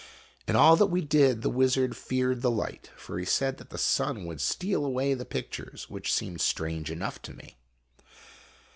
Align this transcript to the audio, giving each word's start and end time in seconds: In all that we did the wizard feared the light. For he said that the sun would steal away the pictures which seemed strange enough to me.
In 0.47 0.55
all 0.55 0.75
that 0.77 0.87
we 0.87 1.01
did 1.01 1.43
the 1.43 1.49
wizard 1.51 1.95
feared 1.95 2.41
the 2.41 2.49
light. 2.49 2.89
For 2.97 3.19
he 3.19 3.23
said 3.25 3.57
that 3.59 3.69
the 3.69 3.77
sun 3.77 4.25
would 4.25 4.41
steal 4.41 4.83
away 4.83 5.13
the 5.13 5.25
pictures 5.25 5.91
which 5.91 6.11
seemed 6.11 6.41
strange 6.41 6.89
enough 6.89 7.21
to 7.21 7.33
me. 7.35 7.59